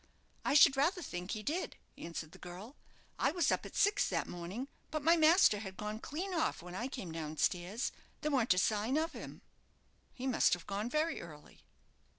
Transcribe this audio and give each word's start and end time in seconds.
"I 0.43 0.55
should 0.55 0.75
rather 0.75 1.03
think 1.03 1.29
he 1.33 1.43
did," 1.43 1.75
answered 1.95 2.31
the 2.31 2.39
girl. 2.39 2.75
"I 3.19 3.29
was 3.31 3.51
up 3.51 3.67
at 3.67 3.75
six 3.75 4.09
that 4.09 4.27
morning, 4.27 4.67
but 4.89 5.03
my 5.03 5.15
master 5.15 5.59
had 5.59 5.77
gone 5.77 5.99
clean 5.99 6.33
off 6.33 6.63
when 6.63 6.73
I 6.73 6.87
came 6.87 7.11
down 7.11 7.37
stairs. 7.37 7.91
There 8.21 8.31
weren't 8.31 8.55
a 8.55 8.57
sign 8.57 8.97
of 8.97 9.11
him." 9.11 9.43
"He 10.11 10.25
must 10.25 10.53
have 10.53 10.65
gone 10.65 10.89
very 10.89 11.21
early." 11.21 11.61